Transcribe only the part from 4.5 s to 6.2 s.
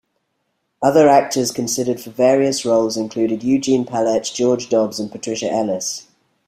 Dobbs and Patricia Ellis.